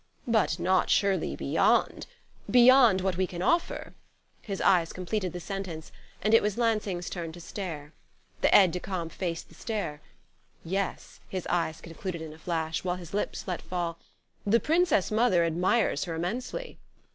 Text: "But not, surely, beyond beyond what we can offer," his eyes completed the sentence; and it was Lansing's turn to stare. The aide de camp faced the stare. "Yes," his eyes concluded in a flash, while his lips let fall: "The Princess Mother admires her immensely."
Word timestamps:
"But 0.25 0.57
not, 0.57 0.89
surely, 0.89 1.35
beyond 1.35 2.07
beyond 2.49 3.01
what 3.01 3.17
we 3.17 3.27
can 3.27 3.43
offer," 3.43 3.93
his 4.41 4.59
eyes 4.59 4.93
completed 4.93 5.31
the 5.31 5.39
sentence; 5.39 5.91
and 6.23 6.33
it 6.33 6.41
was 6.41 6.57
Lansing's 6.57 7.07
turn 7.07 7.31
to 7.33 7.39
stare. 7.39 7.93
The 8.41 8.49
aide 8.51 8.71
de 8.71 8.79
camp 8.79 9.11
faced 9.11 9.49
the 9.49 9.53
stare. 9.53 10.01
"Yes," 10.65 11.19
his 11.29 11.45
eyes 11.51 11.81
concluded 11.81 12.23
in 12.23 12.33
a 12.33 12.39
flash, 12.39 12.83
while 12.83 12.95
his 12.95 13.13
lips 13.13 13.47
let 13.47 13.61
fall: 13.61 13.99
"The 14.43 14.59
Princess 14.59 15.11
Mother 15.11 15.43
admires 15.45 16.05
her 16.05 16.15
immensely." 16.15 16.79